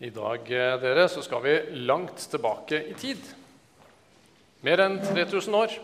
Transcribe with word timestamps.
I 0.00 0.08
dag 0.08 0.46
eh, 0.48 0.78
dere, 0.80 1.02
så 1.12 1.20
skal 1.20 1.42
vi 1.44 1.54
langt 1.84 2.22
tilbake 2.32 2.78
i 2.88 2.94
tid. 2.96 3.20
Mer 4.64 4.80
enn 4.80 4.94
3000 5.04 5.56
år. 5.58 5.74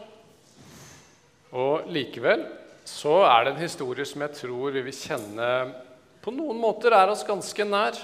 Og 1.52 1.90
likevel 1.92 2.46
så 2.88 3.18
er 3.26 3.44
det 3.44 3.52
en 3.52 3.60
historie 3.60 4.06
som 4.08 4.24
jeg 4.24 4.32
tror 4.38 4.72
vi 4.72 4.84
vil 4.86 4.96
kjenne 4.96 5.48
på 6.24 6.32
noen 6.32 6.56
måter 6.62 6.96
er 6.96 7.12
oss 7.12 7.26
ganske 7.28 7.66
nær. 7.68 7.98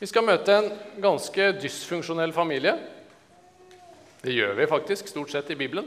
Vi 0.00 0.10
skal 0.10 0.26
møte 0.26 0.56
en 0.56 0.66
ganske 1.06 1.46
dysfunksjonell 1.62 2.34
familie. 2.34 2.74
Det 4.18 4.34
gjør 4.34 4.58
vi 4.58 4.68
faktisk 4.74 5.14
stort 5.14 5.30
sett 5.30 5.54
i 5.54 5.60
Bibelen. 5.62 5.86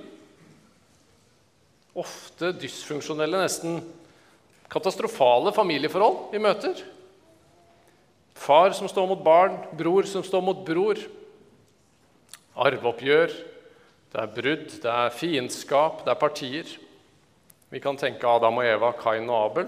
Ofte 2.00 2.56
dysfunksjonelle, 2.56 3.44
nesten 3.44 3.84
katastrofale 4.72 5.52
familieforhold 5.52 6.32
vi 6.32 6.44
møter. 6.48 6.86
Far 8.42 8.74
som 8.74 8.90
står 8.90 9.06
mot 9.12 9.22
barn, 9.22 9.60
bror 9.78 10.08
som 10.10 10.24
står 10.26 10.42
mot 10.42 10.62
bror. 10.66 10.98
Arveoppgjør, 12.58 13.34
det 14.12 14.20
er 14.20 14.32
brudd, 14.34 14.72
det 14.82 14.92
er 14.92 15.14
fiendskap, 15.14 16.02
det 16.06 16.14
er 16.14 16.20
partier. 16.20 16.72
Vi 17.72 17.80
kan 17.84 18.00
tenke 18.00 18.28
Adam 18.28 18.58
og 18.58 18.66
Eva, 18.66 18.90
Kain 18.98 19.30
og 19.30 19.38
Abel. 19.38 19.68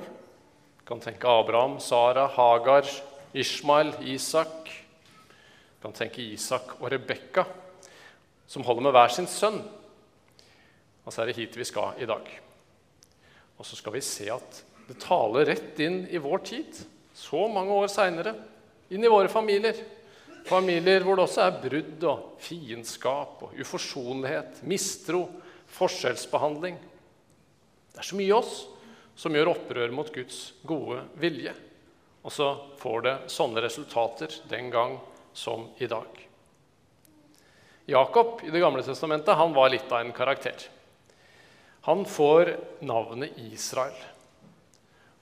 Vi 0.80 0.88
kan 0.90 1.04
tenke 1.04 1.30
Abraham, 1.30 1.78
Sara, 1.80 2.26
Hagar, 2.34 2.90
Ishmael, 3.34 3.94
Isak. 4.10 4.72
Vi 4.72 5.84
kan 5.86 5.94
tenke 5.96 6.26
Isak 6.26 6.74
og 6.80 6.90
Rebekka, 6.92 7.46
som 8.50 8.66
holder 8.66 8.88
med 8.88 8.96
hver 8.98 9.14
sin 9.14 9.30
sønn. 9.30 9.62
Og 11.04 11.14
så 11.14 11.22
er 11.22 11.30
det 11.30 11.38
hit 11.38 11.60
vi 11.60 11.68
skal 11.68 12.02
i 12.02 12.08
dag. 12.10 12.26
Og 13.60 13.70
så 13.70 13.78
skal 13.78 13.94
vi 13.96 14.02
se 14.02 14.32
at 14.34 14.64
det 14.90 14.98
taler 15.04 15.46
rett 15.52 15.80
inn 15.84 16.02
i 16.10 16.20
vår 16.20 16.44
tid, 16.50 16.82
så 17.14 17.46
mange 17.54 17.78
år 17.78 17.94
seinere 17.94 18.34
inn 18.90 19.04
i 19.04 19.12
våre 19.12 19.32
familier. 19.32 19.78
Familier 20.48 21.06
hvor 21.06 21.16
det 21.16 21.24
også 21.28 21.46
er 21.46 21.60
brudd 21.62 22.04
og 22.10 22.26
fiendskap 22.44 23.46
og 23.48 23.54
uforsonlighet, 23.64 24.60
mistro, 24.68 25.24
forskjellsbehandling. 25.78 26.76
Det 27.94 28.02
er 28.02 28.10
så 28.10 28.18
mye 28.20 28.32
i 28.32 28.36
oss 28.36 28.58
som 29.16 29.36
gjør 29.36 29.54
opprør 29.54 29.94
mot 29.96 30.10
Guds 30.14 30.52
gode 30.68 31.04
vilje. 31.22 31.54
Og 32.24 32.32
så 32.34 32.50
får 32.80 33.02
det 33.06 33.16
sånne 33.32 33.64
resultater 33.64 34.36
den 34.52 34.70
gang 34.74 34.98
som 35.36 35.68
i 35.78 35.88
dag. 35.92 36.08
Jakob 37.86 38.40
i 38.44 38.52
Det 38.52 38.62
gamle 38.64 38.84
testamentet 38.84 39.36
han 39.36 39.54
var 39.54 39.70
litt 39.70 39.92
av 39.92 40.00
en 40.00 40.16
karakter. 40.16 40.56
Han 41.84 42.06
får 42.08 42.56
navnet 42.80 43.36
Israel. 43.52 43.98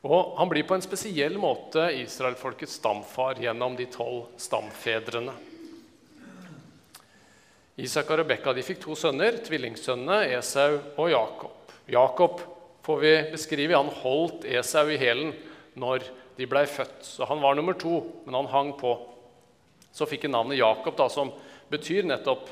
Og 0.02 0.34
Han 0.38 0.50
blir 0.50 0.66
på 0.66 0.74
en 0.74 0.84
spesiell 0.84 1.38
måte 1.38 1.92
israelfolkets 2.02 2.80
stamfar 2.80 3.38
gjennom 3.42 3.76
de 3.78 3.86
tolv 3.92 4.32
stamfedrene. 4.42 5.34
Isak 7.82 8.10
og 8.12 8.20
Rebekka 8.22 8.54
fikk 8.62 8.82
to 8.84 8.96
sønner, 8.98 9.38
tvillingsønnene 9.46 10.34
Esau 10.38 10.80
og 10.98 11.08
Jakob. 11.10 11.72
Jakob 11.90 12.42
får 12.86 13.00
vi 13.02 13.14
beskrive, 13.32 13.78
han 13.78 13.94
holdt 14.02 14.46
Esau 14.46 14.90
i 14.90 15.00
hælen 15.02 15.32
når 15.80 16.06
de 16.38 16.48
blei 16.50 16.66
født. 16.70 17.06
Så 17.06 17.26
han 17.30 17.42
var 17.42 17.56
nummer 17.56 17.78
to, 17.80 18.02
men 18.26 18.38
han 18.38 18.50
hang 18.52 18.74
på. 18.80 18.96
Så 19.94 20.08
fikk 20.10 20.26
han 20.28 20.36
navnet 20.36 20.60
Jakob, 20.60 20.98
da, 20.98 21.08
som 21.10 21.32
betyr 21.72 22.10
nettopp 22.10 22.50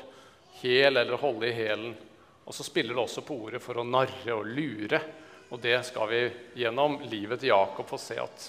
hæl 0.62 0.96
eller 0.96 1.20
holde 1.20 1.50
i 1.50 1.56
hælen. 1.56 1.94
Og 2.46 2.54
så 2.56 2.66
spiller 2.66 2.94
det 2.94 3.04
også 3.04 3.24
på 3.26 3.36
ordet 3.46 3.62
for 3.62 3.78
å 3.78 3.86
narre 3.86 4.34
og 4.38 4.48
lure. 4.48 5.02
Og 5.50 5.58
det 5.58 5.80
skal 5.88 6.10
vi 6.10 6.20
gjennom 6.62 7.00
livet 7.10 7.42
til 7.42 7.50
Jakob 7.50 7.88
få 7.90 7.98
se 7.98 8.16
at 8.22 8.46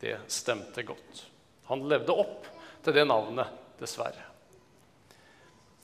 det 0.00 0.14
stemte 0.30 0.84
godt. 0.86 1.24
Han 1.68 1.84
levde 1.90 2.14
opp 2.16 2.46
til 2.84 2.96
det 2.96 3.04
navnet, 3.08 3.50
dessverre. 3.80 4.24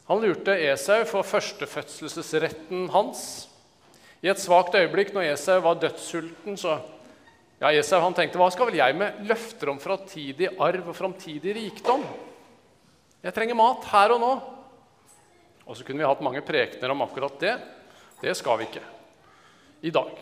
Han 0.09 0.21
lurte 0.21 0.57
Esau 0.71 1.05
for 1.09 1.27
førstefødselsretten 1.27 2.89
hans. 2.93 3.21
I 4.25 4.31
et 4.33 4.41
svakt 4.41 4.77
øyeblikk 4.77 5.13
når 5.13 5.35
Esau 5.35 5.59
var 5.65 5.81
dødssulten, 5.81 6.57
så 6.61 6.79
ja, 7.61 7.71
Esau 7.73 8.01
han 8.05 8.17
tenkte 8.17 8.41
hva 8.41 8.51
skal 8.53 8.71
vel 8.71 8.81
jeg 8.81 8.97
med 9.01 9.21
løfter 9.29 9.73
om 9.73 9.81
framtidig 9.81 10.55
arv 10.57 10.89
og 10.93 10.97
framtidig 10.97 11.57
rikdom? 11.57 12.05
Jeg 13.25 13.37
trenger 13.37 13.57
mat 13.61 13.85
her 13.93 14.17
og 14.17 14.25
nå. 14.25 14.33
Og 15.65 15.77
så 15.77 15.85
kunne 15.85 16.01
vi 16.01 16.09
hatt 16.09 16.25
mange 16.25 16.45
prekener 16.45 16.93
om 16.93 17.05
akkurat 17.05 17.41
det. 17.41 17.55
Det 18.21 18.37
skal 18.37 18.61
vi 18.61 18.69
ikke 18.69 18.94
i 19.85 19.91
dag. 19.91 20.13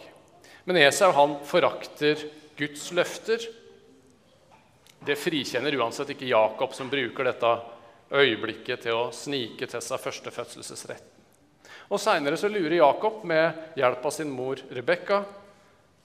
Men 0.65 0.77
Esau 0.77 1.13
han 1.15 1.37
forakter 1.47 2.19
Guds 2.59 2.89
løfter. 2.93 3.45
Det 5.07 5.15
frikjenner 5.19 5.77
uansett 5.79 6.11
ikke 6.15 6.31
Jakob, 6.31 6.75
som 6.75 6.91
bruker 6.91 7.27
dette 7.31 7.53
øyeblikket 8.11 8.83
til 8.87 8.99
å 8.99 9.13
snike 9.15 9.69
til 9.71 9.83
seg 9.83 10.03
førstefødselsretten. 10.03 11.09
Og 11.95 12.01
Seinere 12.01 12.51
lurer 12.51 12.79
Jakob 12.81 13.23
med 13.29 13.79
hjelp 13.79 14.07
av 14.09 14.15
sin 14.15 14.31
mor 14.35 14.59
Rebekka 14.73 15.21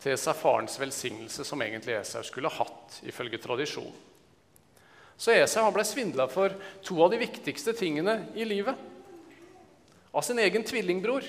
til 0.03 0.17
seg 0.21 0.37
farens 0.37 0.77
velsignelse, 0.77 1.45
som 1.47 1.61
egentlig 1.65 1.95
Esau 1.97 2.21
skulle 2.27 2.53
hatt, 2.53 2.99
ifølge 3.09 3.41
tradisjonen. 3.41 3.95
Så 5.17 5.33
Esau 5.33 5.65
ble 5.73 5.81
svindla 5.87 6.27
for 6.29 6.53
to 6.85 7.01
av 7.01 7.09
de 7.09 7.23
viktigste 7.23 7.73
tingene 7.73 8.19
i 8.37 8.45
livet. 8.45 8.77
Av 10.13 10.21
sin 10.21 10.37
egen 10.45 10.65
tvillingbror 10.65 11.25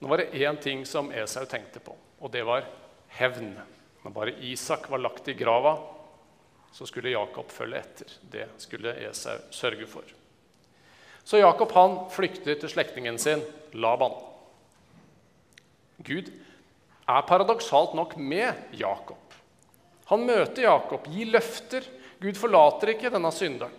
nå 0.00 0.08
var 0.08 0.22
det 0.22 0.32
én 0.32 0.56
ting 0.60 0.86
som 0.88 1.10
Esau 1.12 1.44
tenkte 1.44 1.80
på, 1.84 1.94
og 2.20 2.32
det 2.32 2.42
var 2.48 2.64
hevn. 3.18 3.52
Når 4.00 4.14
bare 4.16 4.36
Isak 4.48 4.88
var 4.88 5.02
lagt 5.02 5.28
i 5.28 5.36
grava, 5.36 5.74
så 6.72 6.86
skulle 6.88 7.12
Jakob 7.12 7.50
følge 7.52 7.82
etter. 7.82 8.14
Det 8.32 8.46
skulle 8.62 8.94
Esau 9.10 9.36
sørge 9.52 9.86
for. 9.90 10.06
Så 11.24 11.38
Jakob 11.38 11.72
han 11.76 11.98
flykter 12.10 12.56
til 12.56 12.72
slektningen 12.72 13.18
sin 13.20 13.42
Laban. 13.76 14.14
Gud 16.00 16.30
er 17.10 17.26
paradoksalt 17.28 17.92
nok 17.94 18.16
med 18.16 18.72
Jakob. 18.72 19.20
Han 20.10 20.24
møter 20.26 20.64
Jakob, 20.64 21.04
gir 21.12 21.28
løfter. 21.30 21.84
Gud 22.20 22.38
forlater 22.40 22.94
ikke 22.94 23.12
denne 23.12 23.30
synderen. 23.32 23.76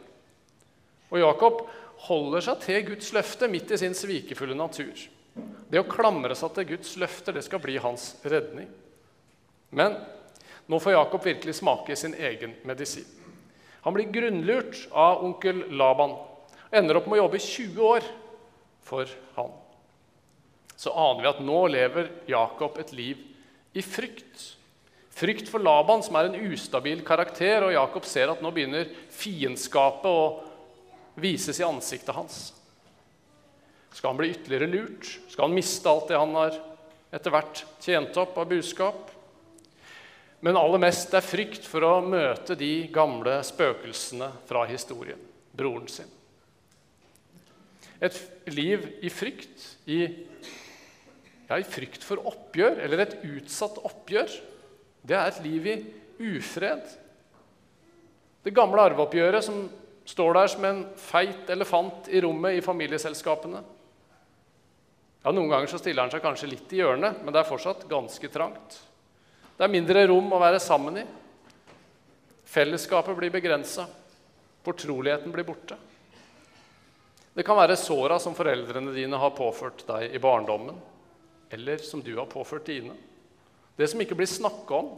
Og 1.12 1.20
Jakob 1.20 1.66
holder 2.08 2.46
seg 2.46 2.62
til 2.64 2.86
Guds 2.92 3.10
løfte 3.14 3.50
midt 3.52 3.74
i 3.74 3.82
sin 3.82 3.98
svikefulle 3.98 4.56
natur. 4.56 4.94
Det 5.72 5.80
å 5.80 5.88
klamre 5.88 6.36
seg 6.36 6.54
til 6.56 6.68
Guds 6.74 6.96
løfter 7.00 7.36
det 7.36 7.46
skal 7.46 7.62
bli 7.64 7.78
hans 7.80 8.14
redning. 8.28 8.68
Men 9.72 9.96
nå 10.68 10.80
får 10.80 10.98
Jakob 10.98 11.24
virkelig 11.26 11.56
smake 11.62 11.96
sin 11.96 12.16
egen 12.16 12.58
medisin. 12.68 13.08
Han 13.82 13.96
blir 13.96 14.12
grunnlurt 14.14 14.84
av 14.92 15.24
onkel 15.26 15.64
Laban. 15.74 16.14
Ender 16.72 17.00
opp 17.00 17.08
med 17.10 17.18
å 17.18 17.24
jobbe 17.24 17.42
20 17.42 17.88
år 17.88 18.08
for 18.86 19.10
han. 19.38 19.52
Så 20.76 20.94
aner 20.94 21.24
vi 21.24 21.32
at 21.32 21.42
nå 21.46 21.60
lever 21.72 22.12
Jakob 22.30 22.78
et 22.82 22.94
liv 22.96 23.20
i 23.78 23.84
frykt. 23.86 24.46
Frykt 25.12 25.50
for 25.52 25.64
Laban, 25.64 26.04
som 26.04 26.16
er 26.18 26.30
en 26.30 26.52
ustabil 26.52 27.04
karakter, 27.06 27.66
og 27.66 27.76
Jakob 27.76 28.08
ser 28.08 28.32
at 28.32 28.42
nå 28.42 28.52
begynner 28.54 28.90
fiendskapet 29.14 30.08
å 30.08 30.24
vises 31.22 31.60
i 31.60 31.68
ansiktet 31.68 32.16
hans. 32.16 32.40
Skal 33.92 34.14
han 34.14 34.20
bli 34.20 34.32
ytterligere 34.32 34.70
lurt? 34.72 35.08
Skal 35.30 35.48
han 35.48 35.56
miste 35.56 35.90
alt 35.92 36.08
det 36.12 36.20
han 36.20 36.36
har 36.38 36.56
etter 37.12 37.34
hvert 37.34 37.64
tjent 37.84 38.18
opp 38.22 38.38
av 38.40 38.48
budskap? 38.52 39.10
Men 40.42 40.58
aller 40.58 40.82
mest 40.82 41.14
er 41.14 41.26
frykt 41.26 41.68
for 41.70 41.86
å 41.86 42.00
møte 42.02 42.56
de 42.58 42.88
gamle 42.94 43.38
spøkelsene 43.46 44.32
fra 44.50 44.64
historien. 44.70 45.20
Broren 45.54 45.90
sin. 45.92 46.10
Et 48.02 48.16
liv 48.50 48.88
i 49.06 49.12
frykt, 49.14 49.66
i, 49.86 50.00
ja, 51.46 51.60
i 51.60 51.68
frykt 51.68 52.02
for 52.02 52.24
oppgjør, 52.32 52.80
eller 52.82 53.04
et 53.04 53.20
utsatt 53.28 53.78
oppgjør, 53.86 54.34
det 55.06 55.18
er 55.18 55.30
et 55.30 55.44
liv 55.46 55.68
i 55.70 55.76
ufred. 56.32 56.82
Det 58.42 58.56
gamle 58.58 58.88
arveoppgjøret 58.90 59.46
som 59.46 59.68
står 60.10 60.34
der 60.40 60.50
som 60.56 60.66
en 60.66 60.82
feit 60.98 61.54
elefant 61.54 62.10
i 62.10 62.24
rommet 62.26 62.58
i 62.58 62.66
familieselskapene. 62.66 63.62
Ja, 65.24 65.32
Noen 65.32 65.50
ganger 65.50 65.70
så 65.70 65.78
stiller 65.78 66.02
han 66.02 66.12
seg 66.14 66.24
kanskje 66.24 66.50
litt 66.50 66.72
i 66.74 66.80
hjørnet, 66.82 67.20
men 67.22 67.34
det 67.34 67.44
er 67.44 67.50
fortsatt 67.50 67.86
ganske 67.90 68.30
trangt. 68.34 68.80
Det 69.58 69.68
er 69.68 69.70
mindre 69.70 70.08
rom 70.10 70.32
å 70.34 70.40
være 70.42 70.62
sammen 70.64 70.98
i. 70.98 71.04
Fellesskapet 72.50 73.18
blir 73.20 73.34
begrensa. 73.34 73.86
Fortroligheten 74.66 75.34
blir 75.34 75.46
borte. 75.46 75.78
Det 77.38 77.46
kan 77.48 77.60
være 77.60 77.78
såra 77.80 78.18
som 78.20 78.34
foreldrene 78.36 78.96
dine 78.96 79.20
har 79.22 79.38
påført 79.38 79.86
deg 79.88 80.18
i 80.18 80.22
barndommen, 80.22 80.82
eller 81.54 81.86
som 81.86 82.02
du 82.02 82.16
har 82.18 82.28
påført 82.32 82.66
dine. 82.68 82.98
Det 83.78 83.88
som 83.88 84.02
ikke 84.02 84.18
blir 84.18 84.30
snakka 84.30 84.82
om. 84.82 84.92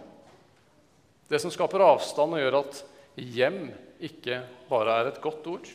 Det 1.28 1.40
som 1.40 1.52
skaper 1.52 1.84
avstand 1.84 2.36
og 2.36 2.42
gjør 2.42 2.62
at 2.64 2.84
hjem 3.20 3.66
ikke 4.04 4.42
bare 4.72 5.02
er 5.02 5.12
et 5.12 5.22
godt 5.24 5.48
ord. 5.52 5.68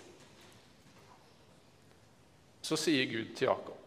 Så 2.65 2.81
sier 2.81 3.07
Gud 3.13 3.37
til 3.37 3.53
Jakob 3.53 3.78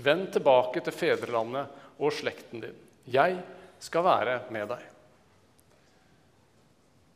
Vend 0.00 0.30
tilbake 0.32 0.80
til 0.80 0.94
fedrelandet 0.96 2.00
og 2.00 2.14
slekten 2.16 2.62
din. 2.62 2.76
Jeg 3.12 3.36
skal 3.82 4.06
være 4.06 4.36
med 4.54 4.70
deg. 4.72 4.86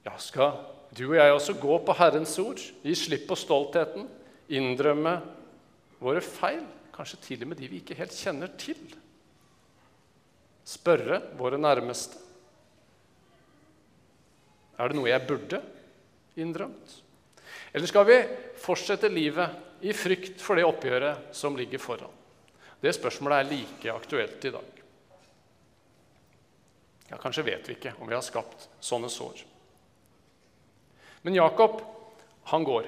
Ja, 0.07 0.15
skal 0.23 0.59
du 0.97 1.09
og 1.09 1.17
jeg 1.19 1.33
også 1.33 1.57
gå 1.61 1.79
på 1.87 1.95
Herrens 1.99 2.37
ord, 2.39 2.61
gi 2.61 2.95
slipp 2.95 3.27
på 3.31 3.39
stoltheten, 3.39 4.07
innrømme 4.55 5.17
våre 5.99 6.23
feil, 6.23 6.63
kanskje 6.95 7.19
til 7.25 7.43
og 7.43 7.51
med 7.51 7.61
de 7.61 7.71
vi 7.71 7.81
ikke 7.83 7.97
helt 7.99 8.15
kjenner 8.15 8.53
til? 8.61 8.79
Spørre 10.67 11.21
våre 11.39 11.59
nærmeste. 11.59 12.23
Er 14.77 14.93
det 14.93 14.99
noe 14.99 15.09
jeg 15.09 15.25
burde 15.27 15.63
innrømt? 16.37 16.99
Eller 17.73 17.89
skal 17.89 18.07
vi 18.09 18.21
fortsette 18.61 19.09
livet 19.11 19.83
i 19.87 19.95
frykt 19.97 20.43
for 20.43 20.59
det 20.59 20.67
oppgjøret 20.69 21.33
som 21.37 21.57
ligger 21.57 21.81
foran? 21.83 22.13
Det 22.87 22.93
spørsmålet 22.95 23.41
er 23.41 23.49
like 23.51 23.91
aktuelt 23.91 24.45
i 24.47 24.53
dag. 24.55 24.83
Ja, 27.11 27.19
Kanskje 27.19 27.43
vet 27.49 27.67
vi 27.67 27.75
ikke 27.75 27.97
om 27.99 28.07
vi 28.07 28.15
har 28.15 28.23
skapt 28.23 28.69
sånne 28.83 29.11
sår. 29.11 29.43
Men 31.27 31.35
Jakob, 31.35 31.81
han 32.53 32.63
går. 32.67 32.87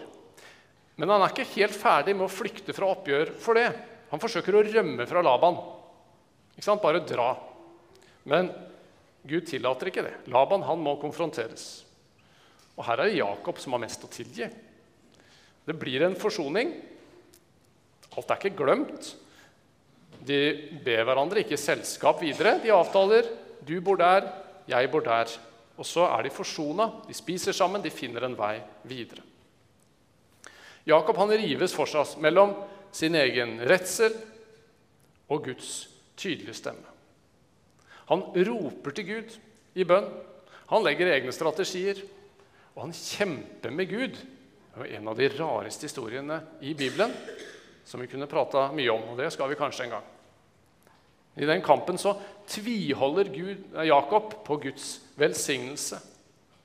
Men 1.02 1.10
han 1.10 1.24
er 1.24 1.34
ikke 1.34 1.50
helt 1.56 1.74
ferdig 1.74 2.14
med 2.14 2.28
å 2.28 2.30
flykte 2.30 2.74
fra 2.76 2.92
oppgjør 2.94 3.34
for 3.42 3.58
det. 3.58 3.66
Han 4.12 4.22
forsøker 4.22 4.54
å 4.54 4.62
rømme 4.68 5.06
fra 5.10 5.22
Laban. 5.26 5.58
Ikke 6.54 6.68
sant? 6.68 6.82
Bare 6.82 7.02
dra. 7.02 7.32
Men 8.30 8.52
Gud 9.26 9.50
tillater 9.50 9.90
ikke 9.90 10.06
det. 10.06 10.16
Laban 10.30 10.62
han 10.66 10.78
må 10.82 10.94
konfronteres. 11.02 11.68
Og 12.78 12.86
her 12.86 13.02
er 13.02 13.10
det 13.10 13.18
Jakob 13.18 13.58
som 13.58 13.74
har 13.74 13.82
mest 13.82 14.06
å 14.06 14.10
tilgi. 14.14 14.46
Det 15.66 15.74
blir 15.74 16.06
en 16.06 16.18
forsoning. 16.18 16.76
Alt 18.14 18.30
er 18.30 18.38
ikke 18.38 18.62
glemt. 18.62 19.16
De 20.28 20.40
ber 20.84 21.06
hverandre 21.08 21.42
ikke 21.42 21.58
selskap 21.60 22.20
videre. 22.22 22.58
De 22.62 22.72
avtaler 22.74 23.28
du 23.64 23.78
bor 23.84 23.98
der, 24.00 24.28
jeg 24.68 24.90
bor 24.92 25.04
der. 25.04 25.32
Og 25.78 25.86
så 25.86 26.04
er 26.10 26.26
de 26.26 26.34
forsona. 26.34 26.88
De 27.06 27.16
spiser 27.16 27.56
sammen, 27.56 27.82
de 27.82 27.92
finner 27.94 28.26
en 28.26 28.36
vei 28.38 28.58
videre. 28.88 29.24
Jakob 30.88 31.18
han 31.20 31.32
rives 31.36 31.74
fortsatt 31.76 32.16
mellom 32.24 32.54
sin 32.94 33.16
egen 33.18 33.58
redsel 33.68 34.14
og 35.28 35.44
Guds 35.50 35.72
tydelige 36.16 36.56
stemme. 36.56 36.96
Han 38.08 38.24
roper 38.32 38.94
til 38.96 39.08
Gud 39.08 39.34
i 39.76 39.84
bønn. 39.84 40.08
Han 40.72 40.84
legger 40.84 41.12
egne 41.12 41.32
strategier, 41.32 42.00
og 42.74 42.86
han 42.86 42.96
kjemper 42.96 43.72
med 43.72 43.88
Gud 43.92 44.16
det 44.78 44.84
var 44.84 44.96
en 44.96 45.08
av 45.08 45.16
de 45.18 45.28
rareste 45.28 45.88
historiene 45.88 46.36
i 46.62 46.70
Bibelen 46.74 47.10
som 47.84 47.98
vi 47.98 48.06
kunne 48.06 48.28
prata 48.30 48.68
mye 48.70 48.92
om. 48.92 49.08
og 49.10 49.16
det 49.18 49.32
skal 49.34 49.50
vi 49.50 49.56
kanskje 49.58 49.88
en 49.88 49.96
gang. 49.96 50.04
I 51.38 51.46
den 51.46 51.62
kampen 51.62 51.98
så 51.98 52.16
tviholder 52.48 53.30
Gud, 53.30 53.64
Jakob 53.86 54.34
på 54.44 54.56
Guds 54.56 55.00
velsignelse. 55.14 56.00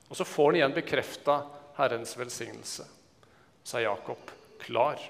Og 0.08 0.18
så 0.18 0.26
får 0.26 0.50
han 0.50 0.58
igjen 0.58 0.74
bekrefta 0.74 1.40
Herrens 1.78 2.16
velsignelse. 2.18 2.86
Så 3.64 3.78
er 3.78 3.86
Jakob 3.86 4.30
klar. 4.60 5.00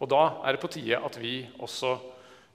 Og 0.00 0.08
da 0.08 0.22
er 0.44 0.56
det 0.56 0.62
på 0.62 0.70
tide 0.72 1.00
at 1.04 1.18
vi 1.20 1.38
også 1.62 1.94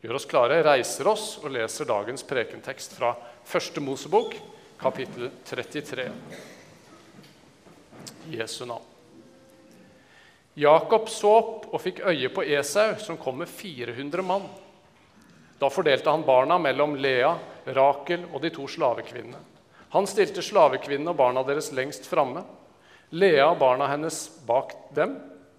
gjør 0.02 0.18
oss 0.18 0.28
klare, 0.30 0.62
reiser 0.66 1.10
oss 1.10 1.26
og 1.42 1.54
leser 1.54 1.90
dagens 1.90 2.26
prekentekst 2.26 2.98
fra 2.98 3.14
Første 3.46 3.82
Mosebok, 3.82 4.36
kapittel 4.82 5.30
33. 5.46 6.08
Jesu 8.34 8.66
navn. 8.66 8.88
Jakob 10.58 11.08
så 11.10 11.32
opp 11.38 11.70
og 11.72 11.80
fikk 11.82 12.02
øye 12.10 12.30
på 12.34 12.44
Esau, 12.44 12.98
som 13.00 13.18
kom 13.18 13.40
med 13.40 13.50
400 13.50 14.26
mann. 14.26 14.50
Da 15.62 15.70
fordelte 15.70 16.10
han 16.10 16.26
barna 16.26 16.58
mellom 16.58 16.96
Lea, 16.98 17.36
Rakel 17.66 18.24
og 18.32 18.42
de 18.42 18.50
to 18.50 18.66
slavekvinnene. 18.66 19.38
Han 19.94 20.08
stilte 20.10 20.42
slavekvinnene 20.42 21.14
og 21.14 21.20
barna 21.20 21.44
deres 21.46 21.70
lengst 21.78 22.08
framme, 22.10 22.42
Lea 23.14 23.46
og 23.46 23.60
barna 23.62 23.90
hennes 23.92 24.24
bak 24.48 24.74
dem, 24.96 25.14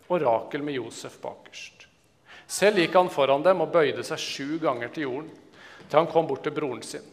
og 0.09 0.25
Rakel 0.25 0.65
med 0.67 0.75
Josef 0.75 1.21
bakerst. 1.23 1.87
Selv 2.51 2.83
gikk 2.83 2.97
han 2.99 3.13
foran 3.13 3.45
dem 3.47 3.63
og 3.63 3.71
bøyde 3.73 4.03
seg 4.05 4.19
sju 4.19 4.59
ganger 4.65 4.91
til 4.91 5.07
jorden, 5.07 5.31
til 5.87 6.01
han 6.01 6.11
kom 6.11 6.27
bort 6.27 6.43
til 6.49 6.57
broren 6.57 6.83
sin. 6.83 7.05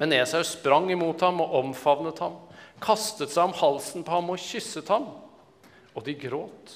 Men 0.00 0.14
Esau 0.16 0.40
sprang 0.46 0.88
imot 0.90 1.20
ham 1.22 1.42
og 1.44 1.52
omfavnet 1.60 2.22
ham 2.24 2.40
kastet 2.82 3.30
seg 3.30 3.50
om 3.50 3.54
halsen 3.60 4.06
på 4.06 4.14
ham 4.14 4.32
og 4.32 4.40
kysset 4.40 4.88
ham, 4.90 5.10
og 5.94 6.08
de 6.08 6.16
gråt. 6.18 6.72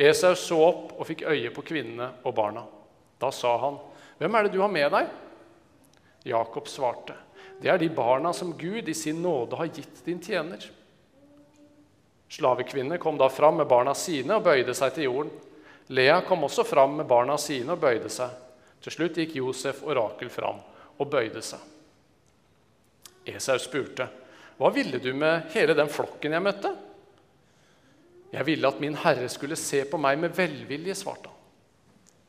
Esau 0.00 0.34
så 0.34 0.58
opp 0.66 0.98
og 0.98 1.06
fikk 1.08 1.24
øye 1.30 1.54
på 1.54 1.64
kvinnene 1.70 2.10
og 2.24 2.34
barna. 2.36 2.66
Da 3.20 3.30
sa 3.32 3.54
han, 3.62 3.78
'Hvem 4.20 4.34
er 4.34 4.42
det 4.42 4.52
du 4.52 4.60
har 4.60 4.68
med 4.68 4.92
deg?' 4.92 5.08
Jakob 6.28 6.68
svarte, 6.68 7.14
'Det 7.60 7.70
er 7.72 7.78
de 7.78 7.88
barna 7.88 8.32
som 8.32 8.52
Gud 8.52 8.88
i 8.88 8.94
sin 8.94 9.22
nåde 9.22 9.56
har 9.56 9.66
gitt 9.66 10.04
din 10.04 10.20
tjener.' 10.20 10.70
Slavekvinnene 12.28 12.98
kom 12.98 13.18
da 13.18 13.28
fram 13.28 13.56
med 13.56 13.66
barna 13.66 13.94
sine 13.94 14.36
og 14.36 14.44
bøyde 14.44 14.74
seg 14.74 14.94
til 14.94 15.08
jorden. 15.08 15.32
Lea 15.88 16.20
kom 16.20 16.44
også 16.44 16.64
fram 16.64 16.94
med 17.00 17.08
barna 17.10 17.36
sine 17.38 17.72
og 17.72 17.80
bøyde 17.80 18.08
seg. 18.08 18.30
Til 18.80 18.92
slutt 18.92 19.18
gikk 19.18 19.34
Josef 19.40 19.82
og 19.82 19.96
Rakel 19.96 20.30
fram 20.30 20.60
og 21.00 21.10
bøyde 21.10 21.42
seg. 21.42 21.58
Esau 23.26 23.58
spurte, 23.58 24.06
hva 24.60 24.70
ville 24.70 25.00
du 25.02 25.10
med 25.16 25.50
hele 25.54 25.74
den 25.74 25.90
flokken 25.90 26.36
jeg 26.36 26.44
møtte? 26.44 26.70
Jeg 28.30 28.46
ville 28.46 28.68
at 28.68 28.80
min 28.80 28.94
herre 28.94 29.26
skulle 29.28 29.58
se 29.58 29.82
på 29.90 29.98
meg 29.98 30.20
med 30.20 30.36
velvilje, 30.36 30.94
svarte 30.94 31.32
han. 31.32 31.38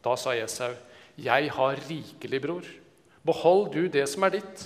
Da 0.01 0.15
sa 0.17 0.33
Esau, 0.33 0.73
Jeg 1.21 1.51
har 1.53 1.81
rikelig, 1.85 2.41
bror. 2.41 2.67
Behold 3.25 3.71
du 3.75 3.85
det 3.91 4.07
som 4.09 4.25
er 4.25 4.39
ditt. 4.39 4.63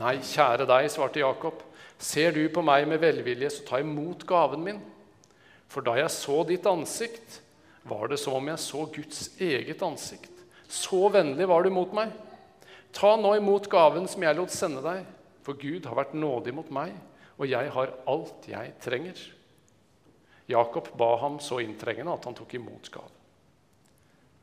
Nei, 0.00 0.18
kjære 0.24 0.66
deg, 0.68 0.88
svarte 0.92 1.22
Jakob. 1.22 1.62
Ser 2.00 2.34
du 2.36 2.42
på 2.52 2.64
meg 2.64 2.86
med 2.88 3.00
velvilje, 3.00 3.50
så 3.52 3.64
ta 3.68 3.80
imot 3.80 4.26
gaven 4.28 4.64
min. 4.64 4.80
For 5.70 5.84
da 5.84 5.96
jeg 5.96 6.12
så 6.12 6.42
ditt 6.48 6.66
ansikt, 6.68 7.40
var 7.88 8.10
det 8.10 8.18
som 8.20 8.36
om 8.36 8.50
jeg 8.50 8.60
så 8.60 8.84
Guds 8.92 9.30
eget 9.40 9.82
ansikt. 9.84 10.32
Så 10.68 11.08
vennlig 11.12 11.48
var 11.48 11.64
du 11.64 11.72
mot 11.72 11.92
meg. 11.96 12.12
Ta 12.92 13.14
nå 13.16 13.34
imot 13.38 13.68
gaven 13.70 14.08
som 14.10 14.24
jeg 14.24 14.36
lot 14.36 14.52
sende 14.54 14.82
deg. 14.84 15.06
For 15.46 15.56
Gud 15.56 15.86
har 15.88 15.96
vært 15.96 16.16
nådig 16.16 16.52
mot 16.54 16.68
meg, 16.74 16.92
og 17.40 17.48
jeg 17.48 17.72
har 17.72 17.94
alt 18.10 18.48
jeg 18.50 18.74
trenger. 18.84 19.20
Jakob 20.50 20.90
ba 20.98 21.14
ham 21.22 21.38
så 21.40 21.60
inntrengende 21.62 22.12
at 22.12 22.26
han 22.28 22.36
tok 22.36 22.54
imot 22.58 22.90
gaven. 22.92 23.16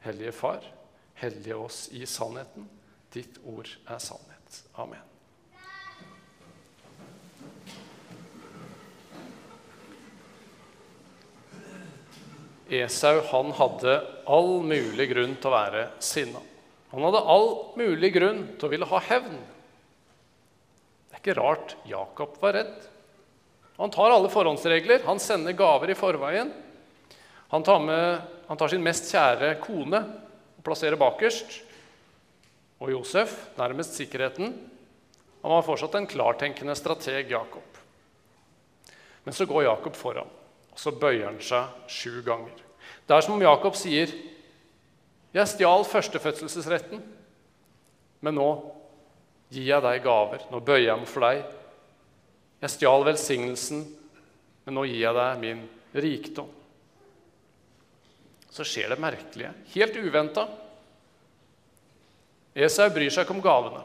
Hellige 0.07 0.33
Far, 0.35 0.63
hellige 1.17 1.55
oss 1.55 1.89
i 1.91 2.05
sannheten. 2.05 2.67
Ditt 3.13 3.39
ord 3.45 3.69
er 3.87 4.01
sannhet. 4.03 4.63
Amen. 4.77 5.01
Esau 12.67 13.21
han 13.31 13.53
hadde 13.55 13.95
all 14.27 14.59
mulig 14.67 15.07
grunn 15.13 15.37
til 15.39 15.49
å 15.49 15.55
være 15.55 15.87
sinna. 16.03 16.41
Han 16.91 17.05
hadde 17.07 17.23
all 17.31 17.49
mulig 17.79 18.11
grunn 18.15 18.43
til 18.59 18.67
å 18.67 18.71
ville 18.71 18.87
ha 18.87 18.99
hevn 19.09 19.39
Det 21.07 21.17
er 21.17 21.21
ikke 21.21 21.35
rart 21.39 21.75
Jakob 21.87 22.35
var 22.43 22.55
redd. 22.59 22.77
Han 23.77 23.91
tar 23.93 24.11
alle 24.11 24.29
forhåndsregler, 24.31 25.03
han 25.05 25.19
sender 25.21 25.55
gaver 25.57 25.91
i 25.93 25.97
forveien. 25.97 26.51
Han 27.51 27.63
tar, 27.63 27.79
med, 27.79 28.21
han 28.47 28.59
tar 28.59 28.71
sin 28.71 28.83
mest 28.83 29.07
kjære 29.11 29.55
kone 29.63 30.01
og 30.57 30.65
plassere 30.65 30.99
bakerst. 30.99 31.61
Og 32.81 32.91
Josef, 32.93 33.33
nærmest 33.57 33.97
sikkerheten. 33.97 34.53
Han 35.41 35.53
var 35.53 35.65
fortsatt 35.65 35.95
en 35.97 36.09
klartenkende 36.09 36.75
strateg, 36.77 37.31
Jakob. 37.31 37.77
Men 39.23 39.35
så 39.35 39.45
går 39.45 39.67
Jakob 39.67 39.95
foran, 39.95 40.29
og 40.71 40.79
så 40.79 40.93
bøyer 40.95 41.27
han 41.27 41.39
seg 41.43 41.89
sju 41.91 42.21
ganger. 42.25 42.53
Det 43.07 43.15
er 43.15 43.23
som 43.25 43.35
om 43.35 43.41
Jakob 43.41 43.75
sier, 43.75 44.11
'Jeg 45.33 45.47
stjal 45.47 45.83
førstefødselsretten, 45.85 47.01
men 48.21 48.35
nå 48.35 48.49
gir 49.51 49.67
jeg 49.67 49.81
deg 49.81 50.03
gaver. 50.03 50.41
Nå 50.51 50.59
bøyer 50.59 50.87
jeg 50.87 50.97
meg 50.97 51.07
for 51.07 51.19
deg. 51.27 51.43
Jeg 52.61 52.69
stjal 52.69 53.05
velsignelsen, 53.05 53.83
men 54.65 54.75
nå 54.75 54.85
gir 54.87 55.03
jeg 55.03 55.13
deg 55.13 55.39
min 55.39 55.69
rikdom. 55.93 56.49
Så 58.57 58.65
skjer 58.65 58.89
det 58.89 59.01
merkelige, 59.01 59.51
helt 59.75 59.99
uventa. 60.01 60.47
Esau 62.57 62.89
bryr 62.89 63.13
seg 63.13 63.27
ikke 63.27 63.35
om 63.35 63.43
gavene. 63.45 63.83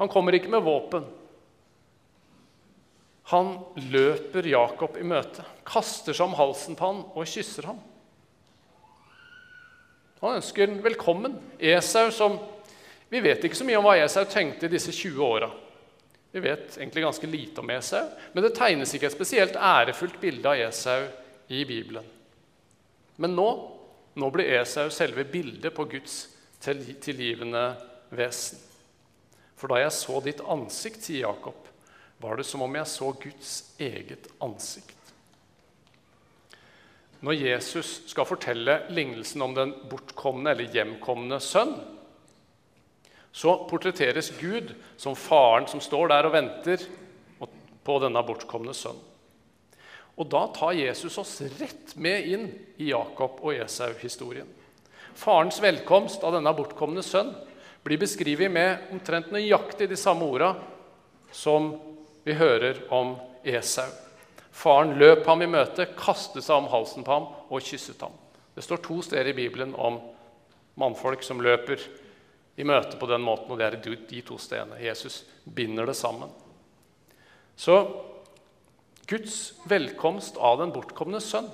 Han 0.00 0.10
kommer 0.10 0.34
ikke 0.34 0.50
med 0.50 0.64
våpen. 0.66 1.06
Han 3.30 3.52
løper 3.92 4.46
Jakob 4.48 4.96
i 4.98 5.06
møte, 5.06 5.44
kaster 5.68 6.16
seg 6.16 6.26
om 6.26 6.34
halsen 6.38 6.78
på 6.78 6.86
han 6.88 7.04
og 7.12 7.30
kysser 7.30 7.68
ham. 7.70 7.78
Han 10.22 10.40
ønsker 10.40 10.66
ham 10.66 10.82
velkommen. 10.82 11.38
Esau, 11.60 12.08
som 12.10 12.40
vi 13.12 13.22
vet 13.22 13.44
ikke 13.44 13.58
så 13.58 13.66
mye 13.68 13.78
om 13.78 13.86
hva 13.86 13.98
Esau 14.02 14.26
tenkte 14.26 14.66
i 14.66 14.74
disse 14.74 14.90
20 14.90 15.22
åra. 15.22 15.52
Vi 16.34 16.42
vet 16.42 16.74
egentlig 16.74 17.06
ganske 17.06 17.30
lite 17.30 17.62
om 17.62 17.70
Esau, 17.70 18.02
men 18.34 18.44
det 18.44 18.56
tegnes 18.58 18.90
ikke 18.96 19.12
et 19.12 19.14
spesielt 19.14 19.54
ærefullt 19.54 20.18
bilde 20.20 20.50
av 20.50 20.66
Esau 20.66 21.06
i 21.54 21.62
Bibelen. 21.68 22.17
Men 23.18 23.34
nå, 23.34 23.48
nå 24.14 24.30
blir 24.34 24.50
Esau 24.60 24.88
selve 24.94 25.26
bildet 25.26 25.74
på 25.74 25.86
Guds 25.90 26.20
tilgivende 26.62 27.64
vesen. 28.14 28.60
For 29.58 29.70
da 29.70 29.80
jeg 29.82 29.94
så 29.94 30.20
ditt 30.22 30.42
ansikt, 30.46 31.02
sier 31.02 31.26
Jakob, 31.26 31.66
var 32.22 32.38
det 32.38 32.46
som 32.46 32.62
om 32.62 32.78
jeg 32.78 32.90
så 32.90 33.10
Guds 33.18 33.52
eget 33.82 34.30
ansikt. 34.42 34.94
Når 37.26 37.34
Jesus 37.34 37.90
skal 38.12 38.28
fortelle 38.28 38.76
lignelsen 38.94 39.42
om 39.42 39.54
den 39.54 39.74
bortkomne 39.90 40.52
eller 40.54 40.70
hjemkomne 40.70 41.40
sønn, 41.42 41.74
så 43.34 43.56
portretteres 43.70 44.30
Gud 44.38 44.70
som 44.98 45.18
faren 45.18 45.66
som 45.70 45.82
står 45.82 46.14
der 46.14 46.28
og 46.28 46.34
venter 46.34 46.86
på 47.86 47.98
denne 48.02 48.22
bortkomne 48.26 48.74
sønn. 48.74 48.98
Og 50.18 50.26
Da 50.26 50.46
tar 50.50 50.74
Jesus 50.74 51.18
oss 51.18 51.36
rett 51.60 51.94
med 51.96 52.26
inn 52.26 52.48
i 52.76 52.90
Jakob 52.90 53.38
og 53.38 53.54
Esau-historien. 53.54 54.48
Farens 55.14 55.60
velkomst 55.62 56.24
av 56.26 56.34
denne 56.34 56.50
bortkomne 56.54 57.02
sønn 57.06 57.30
blir 57.86 58.00
beskrevet 58.02 58.50
med 58.50 58.90
omtrent 58.94 59.30
nøyaktig 59.34 59.88
de 59.90 59.98
samme 59.98 60.26
orda 60.26 60.52
som 61.34 61.70
vi 62.26 62.34
hører 62.34 62.82
om 62.94 63.14
Esau. 63.46 63.86
Faren 64.50 64.96
løp 64.98 65.22
ham 65.30 65.42
i 65.42 65.50
møte, 65.50 65.86
kastet 65.94 66.42
seg 66.42 66.56
om 66.58 66.70
halsen 66.72 67.06
på 67.06 67.14
ham 67.14 67.30
og 67.46 67.62
kysset 67.62 68.02
ham. 68.02 68.14
Det 68.54 68.64
står 68.66 68.82
to 68.82 68.98
steder 69.06 69.30
i 69.30 69.36
Bibelen 69.38 69.76
om 69.78 70.00
mannfolk 70.78 71.22
som 71.22 71.38
løper 71.42 71.78
i 72.58 72.66
møte 72.66 72.98
på 72.98 73.06
den 73.06 73.22
måten, 73.22 73.52
og 73.54 73.60
det 73.60 73.68
er 73.68 73.78
de 74.10 74.22
to 74.26 74.38
stedene. 74.42 74.80
Jesus 74.82 75.22
binder 75.46 75.86
det 75.86 75.94
sammen. 75.94 76.32
Så 77.54 77.78
Guds 79.08 79.54
velkomst 79.64 80.36
av 80.36 80.58
den 80.60 80.72
bortkomne 80.74 81.20
sønn. 81.24 81.46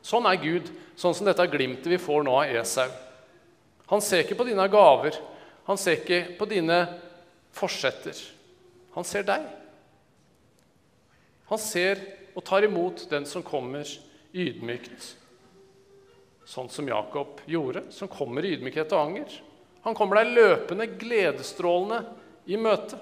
Sånn 0.00 0.24
er 0.30 0.38
Gud, 0.40 0.70
sånn 0.96 1.12
som 1.12 1.26
dette 1.28 1.44
glimtet 1.52 1.90
vi 1.92 1.98
får 2.00 2.24
nå 2.24 2.32
av 2.38 2.54
Esau. 2.62 2.88
Han 3.92 4.00
ser 4.04 4.22
ikke 4.24 4.38
på 4.38 4.46
dine 4.48 4.64
gaver, 4.72 5.18
han 5.68 5.80
ser 5.80 5.98
ikke 5.98 6.22
på 6.38 6.48
dine 6.48 6.78
forsetter. 7.52 8.16
Han 8.96 9.04
ser 9.04 9.26
deg. 9.28 9.44
Han 11.52 11.60
ser 11.60 12.00
og 12.32 12.40
tar 12.48 12.64
imot 12.64 13.04
den 13.12 13.28
som 13.28 13.44
kommer 13.44 13.84
ydmykt, 14.32 15.12
sånn 16.48 16.72
som 16.72 16.88
Jakob 16.88 17.44
gjorde, 17.44 17.84
som 17.92 18.08
kommer 18.08 18.48
i 18.48 18.54
ydmykhet 18.56 18.96
og 18.96 19.04
anger. 19.10 19.38
Han 19.84 19.96
kommer 19.96 20.22
deg 20.22 20.36
løpende, 20.40 20.88
gledesstrålende 21.00 22.00
i 22.48 22.56
møte. 22.56 22.96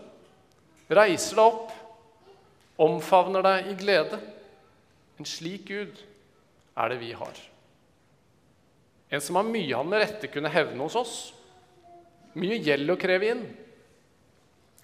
Reiser 0.90 1.38
deg 1.38 1.54
opp, 1.54 1.75
omfavner 2.82 3.44
deg 3.44 3.70
i 3.72 3.76
glede. 3.80 4.18
En 5.16 5.28
slik 5.28 5.68
Gud 5.70 6.00
er 6.76 6.92
det 6.92 7.00
vi 7.00 7.12
har. 7.16 7.38
En 9.08 9.22
som 9.22 9.38
har 9.38 9.46
mye 9.46 9.76
han 9.76 9.88
med 9.88 10.02
rette 10.02 10.30
kunne 10.32 10.52
hevne 10.52 10.82
hos 10.82 10.98
oss. 10.98 11.16
Mye 12.36 12.58
gjeld 12.60 12.92
å 12.92 12.98
kreve 13.00 13.30
inn, 13.32 13.44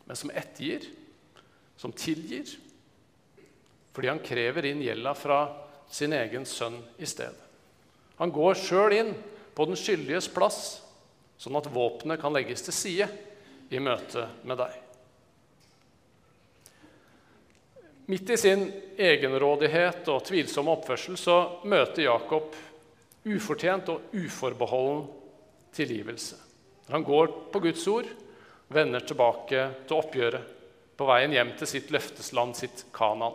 men 0.07 0.19
som 0.19 0.33
ettergir, 0.33 0.87
som 1.77 1.93
tilgir, 1.93 2.49
fordi 3.93 4.09
han 4.09 4.23
krever 4.25 4.71
inn 4.71 4.81
gjelda 4.81 5.13
fra 5.19 5.41
sin 5.93 6.15
egen 6.17 6.47
sønn 6.49 6.79
i 6.97 7.09
stedet. 7.09 7.37
Han 8.17 8.33
går 8.33 8.57
sjøl 8.57 8.95
inn 8.97 9.13
på 9.53 9.67
den 9.69 9.77
skyldiges 9.77 10.31
plass, 10.33 10.81
sånn 11.37 11.59
at 11.59 11.69
våpenet 11.75 12.23
kan 12.23 12.33
legges 12.33 12.65
til 12.65 12.77
side 12.77 13.09
i 13.73 13.81
møte 13.83 14.29
med 14.47 14.63
deg. 14.63 14.82
Midt 18.13 18.29
i 18.29 18.37
sin 18.37 18.67
egenrådighet 19.01 20.05
og 20.13 20.27
tvilsomme 20.29 20.69
oppførsel 20.75 21.17
så 21.17 21.37
møter 21.65 22.03
Jakob 22.05 22.53
ufortjent 23.25 23.89
og 23.89 24.13
uforbeholden 24.13 25.07
tilgivelse. 25.73 26.37
Han 26.93 27.07
går 27.09 27.33
på 27.55 27.63
Guds 27.65 27.87
ord, 27.89 28.11
vender 28.69 29.01
tilbake 29.09 29.63
til 29.89 29.97
oppgjøret 29.97 30.53
på 31.01 31.09
veien 31.09 31.33
hjem 31.33 31.55
til 31.57 31.71
sitt 31.73 31.89
løftesland, 31.97 32.53
sitt 32.53 32.85
Kanan. 32.93 33.33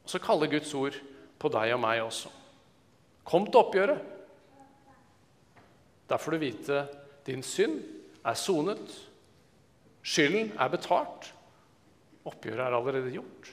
Og 0.00 0.08
så 0.08 0.22
kaller 0.24 0.48
Guds 0.56 0.72
ord 0.72 0.96
på 1.36 1.52
deg 1.52 1.76
og 1.76 1.84
meg 1.84 2.00
også. 2.06 2.32
Kom 3.28 3.50
til 3.50 3.60
oppgjøret. 3.66 4.00
Der 6.08 6.24
får 6.24 6.38
du 6.38 6.40
vite 6.40 6.86
din 7.28 7.44
synd 7.44 7.82
er 8.24 8.40
sonet, 8.48 8.96
skylden 10.00 10.54
er 10.56 10.72
betalt, 10.72 11.33
oppgjøret 12.28 12.64
er 12.66 12.76
allerede 12.76 13.12
gjort. 13.14 13.50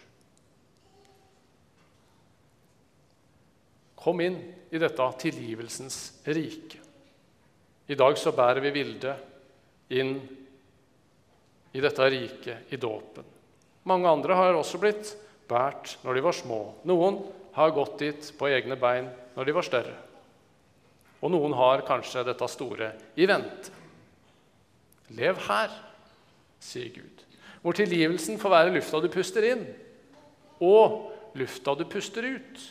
Kom 4.02 4.22
inn 4.24 4.38
i 4.72 4.80
dette 4.82 5.08
tilgivelsens 5.22 5.98
rike. 6.26 6.80
I 7.92 7.98
dag 8.00 8.18
så 8.18 8.32
bærer 8.34 8.64
vi 8.64 8.72
Vilde 8.74 9.16
inn 9.94 10.16
i 11.72 11.84
dette 11.84 12.08
riket 12.10 12.72
i 12.74 12.80
dåpen. 12.80 13.28
Mange 13.88 14.10
andre 14.10 14.38
har 14.38 14.58
også 14.58 14.80
blitt 14.82 15.12
båret 15.50 15.98
når 16.06 16.18
de 16.18 16.24
var 16.24 16.38
små. 16.38 16.62
Noen 16.88 17.20
har 17.58 17.76
gått 17.76 18.00
dit 18.00 18.32
på 18.38 18.50
egne 18.50 18.78
bein 18.80 19.10
når 19.36 19.48
de 19.48 19.56
var 19.56 19.68
større. 19.68 19.96
Og 21.22 21.34
noen 21.34 21.54
har 21.58 21.84
kanskje 21.86 22.26
dette 22.26 22.48
store 22.50 22.94
i 23.20 23.28
vente. 23.30 23.78
Lev 25.12 25.42
her, 25.50 25.74
sier 26.64 26.88
Gud, 26.96 27.26
hvor 27.62 27.78
tilgivelsen 27.78 28.40
får 28.42 28.54
være 28.54 28.74
lufta 28.76 29.02
du 29.02 29.10
puster 29.14 29.46
inn, 29.52 29.66
og 30.62 31.12
lufta 31.38 31.76
du 31.78 31.86
puster 31.90 32.26
ut. 32.26 32.64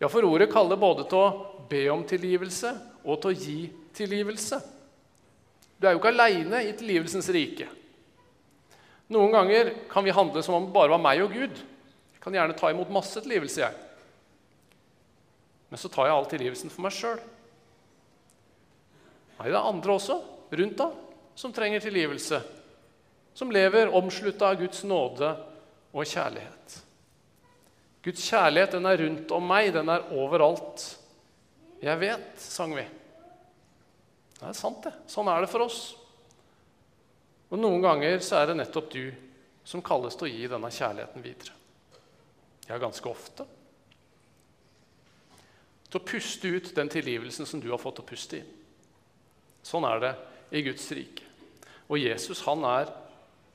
Ja, 0.00 0.08
for 0.08 0.24
ordet 0.24 0.50
kaller 0.52 0.80
både 0.80 1.04
til 1.08 1.20
å 1.20 1.64
be 1.68 1.82
om 1.92 2.04
tilgivelse 2.08 2.72
og 3.04 3.20
til 3.20 3.30
å 3.30 3.36
gi 3.36 3.58
tilgivelse. 3.96 4.60
Du 5.80 5.86
er 5.88 5.94
jo 5.94 6.00
ikke 6.00 6.12
aleine 6.12 6.62
i 6.64 6.72
tilgivelsens 6.76 7.28
rike. 7.32 7.68
Noen 9.10 9.32
ganger 9.34 9.72
kan 9.90 10.04
vi 10.06 10.14
handle 10.14 10.42
som 10.44 10.56
om 10.56 10.68
det 10.68 10.74
bare 10.76 10.92
var 10.92 11.02
meg 11.02 11.22
og 11.24 11.32
Gud. 11.34 11.56
Jeg 12.14 12.22
kan 12.22 12.36
gjerne 12.36 12.56
ta 12.56 12.70
imot 12.70 12.92
masse 12.92 13.20
tilgivelse, 13.24 13.64
jeg. 13.64 13.74
Men 15.70 15.80
så 15.80 15.88
tar 15.90 16.08
jeg 16.08 16.16
all 16.16 16.28
tilgivelsen 16.30 16.72
for 16.72 16.84
meg 16.84 16.94
sjøl. 16.94 17.20
Nei, 19.38 19.48
det 19.48 19.56
er 19.56 19.68
andre 19.70 19.96
også 19.96 20.18
rundt 20.60 20.80
da 20.80 20.90
som 21.38 21.52
trenger 21.56 21.80
tilgivelse. 21.80 22.40
Som 23.34 23.52
lever 23.54 23.92
omslutta 23.94 24.50
av 24.50 24.60
Guds 24.60 24.82
nåde 24.84 25.30
og 25.92 26.06
kjærlighet. 26.06 26.78
Guds 28.04 28.24
kjærlighet 28.30 28.76
den 28.76 28.88
er 28.88 29.02
rundt 29.04 29.32
om 29.36 29.44
meg, 29.44 29.72
den 29.74 29.92
er 29.92 30.08
overalt. 30.16 30.84
Jeg 31.82 32.00
vet, 32.00 32.32
sang 32.40 32.74
vi. 32.76 32.84
Det 34.40 34.48
er 34.48 34.56
sant, 34.56 34.82
det. 34.86 34.92
Sånn 35.10 35.28
er 35.28 35.44
det 35.44 35.50
for 35.52 35.66
oss. 35.66 35.80
Og 37.50 37.58
noen 37.60 37.82
ganger 37.84 38.20
så 38.24 38.40
er 38.40 38.50
det 38.50 38.60
nettopp 38.60 38.92
du 38.92 39.10
som 39.66 39.82
kalles 39.84 40.16
til 40.16 40.28
å 40.28 40.32
gi 40.32 40.46
denne 40.48 40.70
kjærligheten 40.72 41.24
videre. 41.24 41.56
Ja, 42.70 42.78
ganske 42.80 43.10
ofte. 43.10 43.44
Til 45.90 45.98
å 45.98 46.06
puste 46.06 46.52
ut 46.54 46.70
den 46.76 46.88
tilgivelsen 46.88 47.48
som 47.48 47.60
du 47.60 47.68
har 47.72 47.82
fått 47.82 48.00
å 48.00 48.06
puste 48.06 48.38
i. 48.38 48.42
Sånn 49.66 49.84
er 49.84 50.00
det 50.04 50.12
i 50.56 50.62
Guds 50.64 50.86
rike. 50.96 51.26
Og 51.90 51.98
Jesus 51.98 52.44
han 52.46 52.62
er 52.64 52.92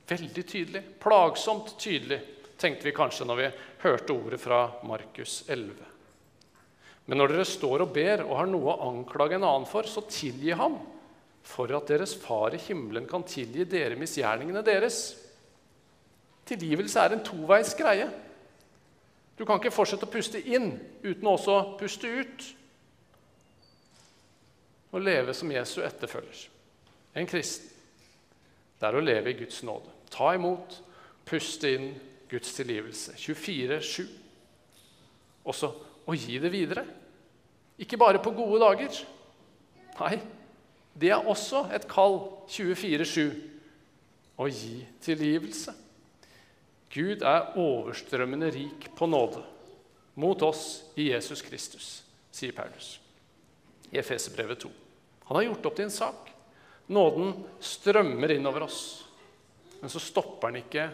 veldig 0.06 0.46
tydelig, 0.46 0.82
plagsomt 1.02 1.74
tydelig 1.80 2.20
tenkte 2.60 2.88
vi 2.88 2.94
kanskje 2.96 3.26
når 3.28 3.40
vi 3.40 3.52
hørte 3.84 4.14
ordet 4.14 4.40
fra 4.40 4.60
Markus 4.86 5.42
11. 5.48 5.74
Men 7.06 7.20
når 7.20 7.34
dere 7.34 7.46
står 7.46 7.84
og 7.84 7.92
ber 7.94 8.24
og 8.24 8.34
har 8.40 8.50
noe 8.50 8.72
å 8.72 8.88
anklage 8.88 9.36
en 9.38 9.46
annen 9.46 9.68
for, 9.70 9.86
så 9.86 10.02
tilgi 10.10 10.56
ham, 10.58 10.78
for 11.46 11.70
at 11.76 11.90
deres 11.92 12.16
far 12.18 12.56
i 12.56 12.62
himmelen 12.62 13.06
kan 13.06 13.22
tilgi 13.26 13.66
dere 13.70 13.98
misgjerningene 13.98 14.64
deres. 14.66 15.00
Tilgivelse 16.46 17.02
er 17.02 17.14
en 17.14 17.22
toveis 17.26 17.74
greie. 17.78 18.08
Du 19.38 19.44
kan 19.46 19.60
ikke 19.60 19.74
fortsette 19.74 20.08
å 20.08 20.10
puste 20.10 20.40
inn 20.40 20.72
uten 21.04 21.30
også 21.30 21.54
å 21.54 21.64
puste 21.78 22.10
ut. 22.10 22.46
Å 24.96 25.02
leve 25.02 25.34
som 25.36 25.50
Jesu 25.52 25.80
etterfølger, 25.84 26.46
en 27.18 27.28
kristen, 27.28 27.72
det 28.76 28.86
er 28.88 28.96
å 28.96 29.02
leve 29.02 29.32
i 29.32 29.36
Guds 29.36 29.62
nåde. 29.66 29.95
Ta 30.16 30.32
imot, 30.34 30.80
puste 31.28 31.72
inn, 31.76 31.90
Guds 32.30 32.54
tilgivelse. 32.56 33.14
24-7. 33.20 34.06
Også 35.46 35.70
å 36.06 36.16
gi 36.16 36.40
det 36.42 36.50
videre. 36.50 36.82
Ikke 37.78 37.98
bare 38.00 38.22
på 38.22 38.32
gode 38.34 38.62
dager. 38.64 39.02
Nei, 40.00 40.16
det 40.96 41.12
er 41.12 41.28
også 41.28 41.66
et 41.76 41.86
kall 41.90 42.18
24-7 42.48 43.36
å 44.40 44.48
gi 44.48 44.80
tilgivelse. 45.04 45.74
Gud 46.92 47.24
er 47.26 47.52
overstrømmende 47.60 48.50
rik 48.54 48.88
på 48.96 49.08
nåde 49.10 49.42
mot 50.16 50.40
oss 50.46 50.86
i 50.96 51.10
Jesus 51.10 51.42
Kristus, 51.44 51.88
sier 52.32 52.56
Paulus 52.56 52.96
i 53.92 53.98
Efeserbrevet 54.00 54.64
2. 54.64 54.70
Han 55.28 55.36
har 55.38 55.48
gjort 55.48 55.66
opp 55.68 55.76
til 55.76 55.86
en 55.86 55.94
sak. 55.94 56.30
Nåden 56.92 57.34
strømmer 57.62 58.34
innover 58.36 58.66
oss. 58.66 59.05
Men 59.86 59.90
så 59.90 60.00
stopper 60.02 60.50
den 60.50 60.64
ikke 60.64 60.88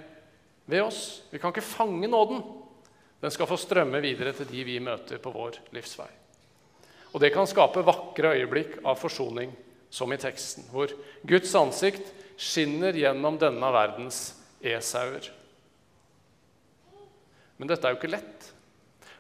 ved 0.69 0.83
oss. 0.85 1.23
Vi 1.31 1.39
kan 1.41 1.49
ikke 1.49 1.65
fange 1.65 2.09
nåden. 2.13 2.43
Den 3.25 3.33
skal 3.33 3.49
få 3.49 3.57
strømme 3.57 4.03
videre 4.05 4.35
til 4.37 4.51
de 4.51 4.65
vi 4.69 4.75
møter 4.85 5.17
på 5.17 5.33
vår 5.33 5.57
livsvei. 5.73 6.11
Og 7.15 7.25
det 7.25 7.31
kan 7.33 7.49
skape 7.49 7.87
vakre 7.89 8.35
øyeblikk 8.37 8.83
av 8.85 9.01
forsoning, 9.01 9.55
som 9.89 10.13
i 10.13 10.21
teksten, 10.21 10.69
hvor 10.69 10.93
Guds 11.25 11.57
ansikt 11.57 12.13
skinner 12.37 12.93
gjennom 12.93 13.41
denne 13.41 13.73
verdens 13.73 14.21
esauer. 14.61 15.33
Men 17.57 17.73
dette 17.73 17.89
er 17.89 17.97
jo 17.97 18.03
ikke 18.03 18.13
lett. 18.13 18.53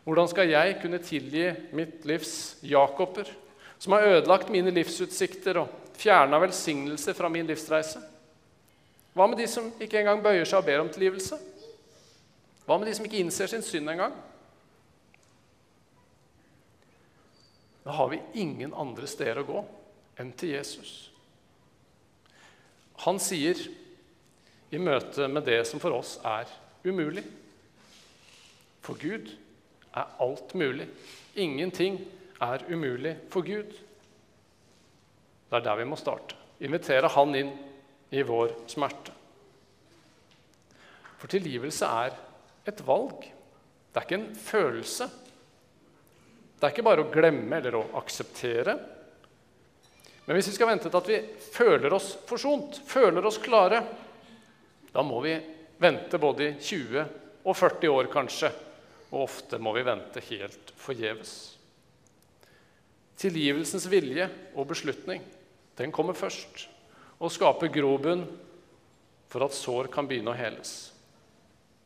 Hvordan 0.04 0.28
skal 0.36 0.52
jeg 0.52 0.80
kunne 0.84 1.00
tilgi 1.00 1.48
mitt 1.72 2.04
livs 2.04 2.58
Jakober, 2.60 3.24
som 3.80 3.96
har 3.96 4.18
ødelagt 4.18 4.52
mine 4.52 4.76
livsutsikter 4.76 5.64
og 5.64 5.96
fjerna 5.96 6.44
velsignelser 6.44 7.16
fra 7.16 7.32
min 7.32 7.48
livsreise? 7.48 8.10
Hva 9.12 9.26
med 9.28 9.38
de 9.38 9.46
som 9.50 9.68
ikke 9.82 10.00
engang 10.00 10.22
bøyer 10.24 10.48
seg 10.48 10.62
og 10.62 10.68
ber 10.68 10.82
om 10.82 10.90
tilgivelse? 10.92 11.36
Hva 12.64 12.78
med 12.78 12.88
de 12.88 12.94
som 12.96 13.06
ikke 13.06 13.20
innser 13.20 13.50
sin 13.50 13.64
synd 13.64 13.90
engang? 13.92 14.14
Da 17.82 17.96
har 17.98 18.08
vi 18.08 18.22
ingen 18.40 18.74
andre 18.78 19.08
steder 19.10 19.42
å 19.42 19.48
gå 19.48 19.62
enn 20.22 20.30
til 20.38 20.54
Jesus. 20.54 21.10
Han 23.02 23.18
sier 23.20 23.58
i 24.72 24.80
møte 24.80 25.26
med 25.28 25.44
det 25.44 25.60
som 25.68 25.82
for 25.82 25.98
oss 25.98 26.16
er 26.24 26.48
umulig 26.86 27.24
For 28.82 28.98
Gud 28.98 29.28
er 29.94 30.14
alt 30.24 30.54
mulig. 30.58 30.88
Ingenting 31.38 32.00
er 32.42 32.64
umulig 32.66 33.12
for 33.30 33.46
Gud. 33.46 33.70
Det 35.46 35.58
er 35.58 35.62
der 35.62 35.78
vi 35.78 35.86
må 35.86 35.98
starte. 36.00 36.34
Invitere 36.58 37.10
Han 37.14 37.36
inn 37.38 37.52
i 38.12 38.22
vår 38.22 38.52
smerte. 38.68 39.14
For 41.16 41.30
tilgivelse 41.32 41.86
er 41.86 42.16
et 42.68 42.80
valg. 42.84 43.24
Det 43.24 44.00
er 44.00 44.06
ikke 44.06 44.18
en 44.18 44.32
følelse. 44.36 45.06
Det 46.58 46.66
er 46.66 46.74
ikke 46.74 46.84
bare 46.86 47.04
å 47.06 47.12
glemme 47.12 47.56
eller 47.58 47.78
å 47.78 47.86
akseptere. 48.00 48.74
Men 50.26 50.36
hvis 50.36 50.50
vi 50.50 50.56
skal 50.56 50.70
vente 50.70 50.90
til 50.90 51.00
at 51.00 51.10
vi 51.10 51.20
føler 51.54 51.94
oss 51.94 52.12
forsont, 52.28 52.82
føler 52.86 53.24
oss 53.26 53.40
klare, 53.42 53.80
da 54.92 55.02
må 55.06 55.22
vi 55.24 55.34
vente 55.82 56.20
både 56.20 56.50
i 56.50 56.52
20 56.58 57.06
og 57.42 57.56
40 57.58 57.94
år 57.96 58.10
kanskje. 58.12 58.52
Og 59.12 59.24
ofte 59.24 59.58
må 59.62 59.72
vi 59.76 59.86
vente 59.86 60.22
helt 60.28 60.74
forgjeves. 60.80 61.32
Tilgivelsens 63.22 63.88
vilje 63.92 64.28
og 64.56 64.68
beslutning 64.70 65.24
den 65.78 65.92
kommer 65.94 66.16
først 66.16 66.66
og 67.22 67.30
skaper 67.30 67.70
grobunn 67.70 68.24
for 69.30 69.46
at 69.46 69.54
sår 69.54 69.88
kan 69.94 70.08
begynne 70.08 70.32
å 70.32 70.36
heles. 70.36 70.72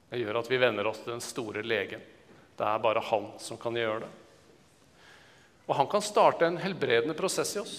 Det 0.08 0.22
gjør 0.22 0.40
at 0.40 0.48
vi 0.48 0.60
venner 0.60 0.88
oss 0.88 1.02
til 1.02 1.12
den 1.12 1.24
store 1.24 1.64
legen. 1.66 2.00
Det 2.56 2.64
er 2.64 2.80
bare 2.82 3.04
han 3.10 3.28
som 3.42 3.58
kan 3.60 3.76
gjøre 3.76 4.06
det. 4.06 4.12
Og 5.66 5.74
han 5.76 5.90
kan 5.90 6.04
starte 6.04 6.46
en 6.46 6.60
helbredende 6.62 7.16
prosess 7.18 7.56
i 7.56 7.60
oss. 7.60 7.76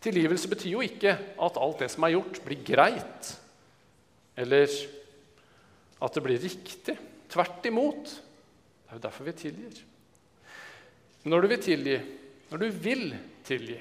Tilgivelse 0.00 0.48
betyr 0.48 0.76
jo 0.76 0.84
ikke 0.86 1.12
at 1.44 1.58
alt 1.58 1.82
det 1.82 1.90
som 1.92 2.06
er 2.06 2.14
gjort, 2.14 2.40
blir 2.46 2.62
greit, 2.64 3.32
eller 4.38 4.70
at 5.98 6.14
det 6.14 6.22
blir 6.24 6.40
riktig. 6.40 6.94
Tvert 7.28 7.66
imot. 7.68 8.14
Det 8.14 8.94
er 8.94 9.00
jo 9.00 9.04
derfor 9.04 9.26
vi 9.26 9.34
tilgir. 9.36 9.80
Når 11.28 11.42
du 11.42 11.50
vil 11.50 11.62
tilgi, 11.66 11.98
når 12.48 12.62
du 12.62 12.68
vil 12.86 13.06
tilgi, 13.44 13.80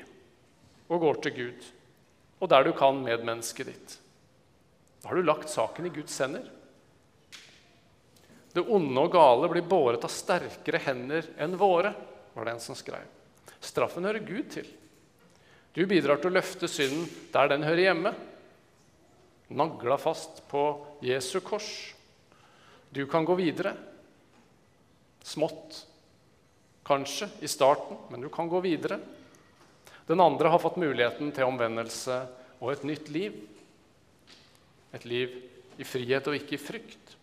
og 0.90 1.04
går 1.04 1.22
til 1.24 1.36
Gud, 1.38 1.68
og 2.38 2.50
der 2.52 2.68
du 2.68 2.74
kan 2.78 3.00
medmennesket 3.02 3.72
ditt, 3.72 3.98
da 5.02 5.10
har 5.10 5.18
du 5.18 5.26
lagt 5.26 5.50
saken 5.50 5.88
i 5.88 5.94
Guds 5.94 6.18
hender. 6.22 6.46
Det 8.54 8.64
onde 8.74 9.04
og 9.04 9.14
gale 9.14 9.50
blir 9.52 9.66
båret 9.70 10.06
av 10.06 10.12
sterkere 10.14 10.82
hender 10.82 11.28
enn 11.38 11.54
våre, 11.60 11.94
var 12.34 12.48
det 12.48 12.56
en 12.56 12.64
som 12.64 12.78
skrev. 12.78 13.06
Straffen 13.62 14.06
hører 14.06 14.26
Gud 14.26 14.50
til. 14.54 14.68
Du 15.78 15.84
bidrar 15.86 16.18
til 16.22 16.32
å 16.32 16.38
løfte 16.38 16.70
synden 16.70 17.06
der 17.34 17.52
den 17.52 17.66
hører 17.66 17.84
hjemme. 17.84 18.14
Nagla 19.54 20.00
fast 20.02 20.42
på 20.50 20.64
Jesu 21.06 21.40
kors. 21.46 21.70
Du 22.90 23.06
kan 23.10 23.26
gå 23.26 23.36
videre. 23.38 23.76
Smått, 25.22 25.84
kanskje, 26.88 27.30
i 27.46 27.50
starten, 27.52 28.00
men 28.10 28.24
du 28.26 28.30
kan 28.34 28.50
gå 28.50 28.62
videre. 28.64 28.98
Den 30.08 30.24
andre 30.24 30.48
har 30.48 30.62
fått 30.64 30.80
muligheten 30.80 31.34
til 31.36 31.50
omvendelse 31.50 32.22
og 32.62 32.72
et 32.72 32.86
nytt 32.88 33.10
liv. 33.12 33.36
Et 34.96 35.06
liv 35.06 35.34
i 35.78 35.86
frihet 35.86 36.28
og 36.28 36.38
ikke 36.38 36.56
i 36.56 36.62
frykt. 36.62 37.16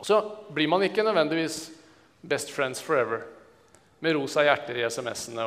Og 0.00 0.08
så 0.08 0.18
blir 0.50 0.68
man 0.68 0.82
ikke 0.82 1.04
nødvendigvis 1.04 1.68
best 2.26 2.50
friends 2.50 2.82
forever 2.82 3.22
med 4.00 4.16
rosa 4.16 4.42
hjerter 4.44 4.80
i 4.80 4.86
SMS-ene. 4.88 5.46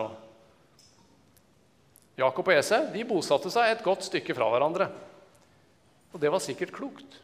Jakob 2.17 2.47
og 2.47 2.55
Esau 2.55 2.91
de 2.93 3.05
bosatte 3.09 3.49
seg 3.53 3.71
et 3.73 3.85
godt 3.85 4.05
stykke 4.05 4.35
fra 4.37 4.47
hverandre. 4.53 4.87
Og 6.13 6.21
det 6.21 6.29
var 6.31 6.43
sikkert 6.43 6.73
klokt. 6.75 7.19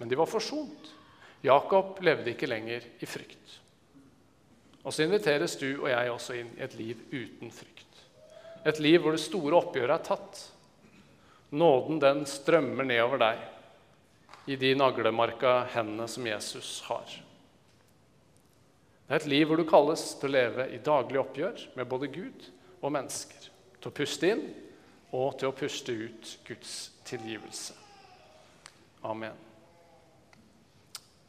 Men 0.00 0.10
de 0.10 0.18
var 0.18 0.28
forsont. 0.28 0.90
Jakob 1.46 2.00
levde 2.04 2.34
ikke 2.34 2.50
lenger 2.50 2.84
i 3.00 3.08
frykt. 3.08 3.60
Og 4.82 4.92
så 4.92 5.04
inviteres 5.04 5.54
du 5.60 5.68
og 5.82 5.90
jeg 5.92 6.10
også 6.10 6.36
inn 6.40 6.50
i 6.56 6.64
et 6.64 6.74
liv 6.78 7.00
uten 7.12 7.52
frykt. 7.54 7.69
Et 8.64 8.78
liv 8.82 9.00
hvor 9.00 9.16
det 9.16 9.22
store 9.22 9.56
oppgjøret 9.56 9.94
er 9.96 10.04
tatt. 10.04 10.40
Nåden 11.50 11.98
den 12.02 12.22
strømmer 12.28 12.86
nedover 12.86 13.22
deg 13.22 14.50
i 14.52 14.56
de 14.60 14.74
naglemarka 14.76 15.64
hendene 15.72 16.06
som 16.08 16.26
Jesus 16.26 16.80
har. 16.86 17.08
Det 19.06 19.16
er 19.16 19.22
et 19.24 19.30
liv 19.32 19.48
hvor 19.48 19.58
du 19.58 19.66
kalles 19.66 20.04
til 20.20 20.30
å 20.30 20.34
leve 20.36 20.68
i 20.70 20.82
daglig 20.84 21.18
oppgjør 21.22 21.64
med 21.78 21.88
både 21.90 22.10
Gud 22.14 22.44
og 22.80 22.92
mennesker. 22.94 23.48
Til 23.80 23.90
å 23.90 23.96
puste 23.96 24.28
inn 24.30 24.44
og 25.16 25.38
til 25.40 25.50
å 25.50 25.56
puste 25.56 25.94
ut 25.96 26.34
Guds 26.46 26.74
tilgivelse. 27.08 27.74
Amen. 29.08 29.34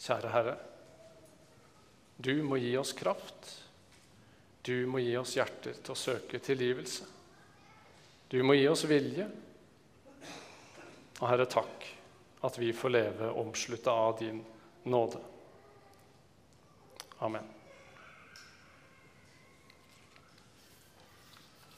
Kjære 0.02 0.34
Herre, 0.34 0.58
du 2.22 2.44
må 2.46 2.60
gi 2.62 2.76
oss 2.78 2.94
kraft. 2.94 3.50
Du 4.62 4.86
må 4.86 5.02
gi 5.02 5.16
oss 5.18 5.34
hjerter 5.40 5.80
til 5.82 5.96
å 5.96 5.98
søke 5.98 6.42
tilgivelse. 6.44 7.08
Du 8.32 8.40
må 8.44 8.56
gi 8.56 8.68
oss 8.72 8.86
vilje. 8.88 9.26
Og 11.20 11.26
Herre, 11.28 11.46
takk 11.52 11.88
at 12.48 12.58
vi 12.58 12.72
får 12.74 12.94
leve 12.96 13.32
omslutta 13.38 13.92
av 13.92 14.16
din 14.22 14.40
nåde. 14.88 15.20
Amen. 17.20 17.61